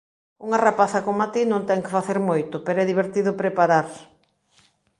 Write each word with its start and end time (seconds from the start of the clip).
Unha 0.45 0.61
rapaza 0.67 1.03
coma 1.05 1.27
ti 1.33 1.41
non 1.51 1.61
ten 1.69 1.83
que 1.83 1.93
facer 1.97 2.17
moito, 2.29 2.55
pero 2.65 2.77
é 2.83 2.89
divertido 2.91 3.39
preparar 3.41 3.87